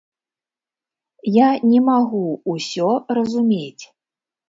[1.35, 2.25] Я не магу
[2.57, 3.83] ўсё разумець.